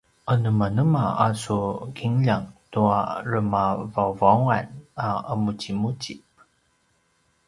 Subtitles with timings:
[0.33, 1.57] anemanema a su
[1.97, 4.67] kinljang tua remavauvaungan
[5.05, 6.21] a ’emuzimuzip?